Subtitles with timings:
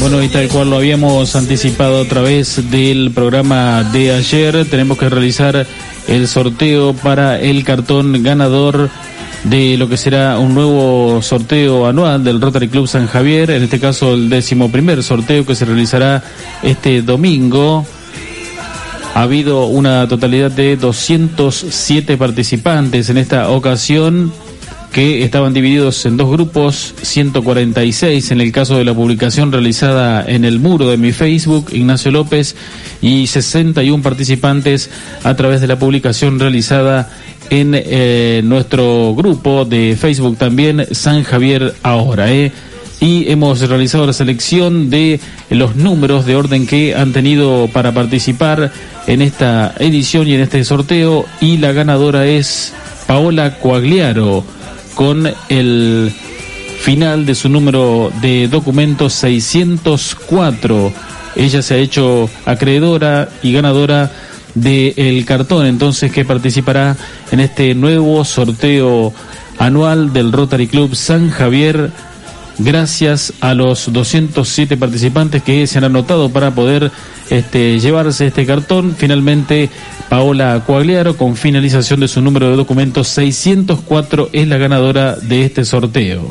[0.00, 5.08] Bueno, y tal cual lo habíamos anticipado a través del programa de ayer, tenemos que
[5.08, 5.66] realizar
[6.08, 8.90] el sorteo para el cartón ganador
[9.44, 13.80] de lo que será un nuevo sorteo anual del Rotary Club San Javier, en este
[13.80, 16.22] caso el décimo primer sorteo que se realizará
[16.62, 17.86] este domingo.
[19.14, 24.32] Ha habido una totalidad de 207 participantes en esta ocasión
[24.92, 30.44] que estaban divididos en dos grupos, 146 en el caso de la publicación realizada en
[30.44, 32.54] el muro de mi Facebook, Ignacio López,
[33.00, 34.90] y 61 participantes
[35.24, 37.10] a través de la publicación realizada
[37.48, 42.30] en eh, nuestro grupo de Facebook también, San Javier Ahora.
[42.30, 42.52] ¿eh?
[43.00, 48.70] Y hemos realizado la selección de los números de orden que han tenido para participar
[49.06, 51.24] en esta edición y en este sorteo.
[51.40, 52.72] Y la ganadora es
[53.06, 54.44] Paola Coagliaro
[54.94, 56.12] con el
[56.80, 60.92] final de su número de documentos 604.
[61.36, 64.10] Ella se ha hecho acreedora y ganadora
[64.54, 66.96] del cartón, entonces que participará
[67.30, 69.12] en este nuevo sorteo
[69.58, 71.90] anual del Rotary Club San Javier.
[72.64, 76.92] Gracias a los 207 participantes que se han anotado para poder
[77.28, 78.94] este, llevarse este cartón.
[78.96, 79.68] Finalmente,
[80.08, 85.64] Paola Coagliaro, con finalización de su número de documentos 604, es la ganadora de este
[85.64, 86.22] sorteo.